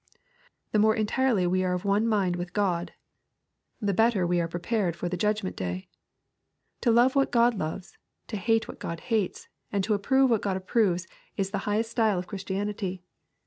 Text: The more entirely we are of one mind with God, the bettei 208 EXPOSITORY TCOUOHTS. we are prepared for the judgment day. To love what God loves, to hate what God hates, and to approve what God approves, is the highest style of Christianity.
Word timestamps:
The 0.71 0.79
more 0.79 0.95
entirely 0.95 1.45
we 1.45 1.63
are 1.63 1.75
of 1.75 1.85
one 1.85 2.07
mind 2.07 2.35
with 2.35 2.53
God, 2.53 2.93
the 3.79 3.93
bettei 3.93 4.13
208 4.15 4.15
EXPOSITORY 4.15 4.23
TCOUOHTS. 4.25 4.29
we 4.31 4.41
are 4.41 4.59
prepared 4.59 4.95
for 4.95 5.07
the 5.09 5.17
judgment 5.17 5.55
day. 5.55 5.89
To 6.81 6.89
love 6.89 7.15
what 7.15 7.31
God 7.31 7.53
loves, 7.53 7.95
to 8.25 8.35
hate 8.37 8.67
what 8.67 8.79
God 8.79 8.99
hates, 9.01 9.47
and 9.71 9.83
to 9.83 9.93
approve 9.93 10.31
what 10.31 10.41
God 10.41 10.57
approves, 10.57 11.05
is 11.37 11.51
the 11.51 11.59
highest 11.69 11.91
style 11.91 12.17
of 12.17 12.25
Christianity. 12.25 13.03